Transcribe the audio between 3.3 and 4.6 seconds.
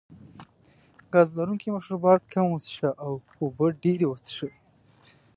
اوبه ډېرې وڅښئ.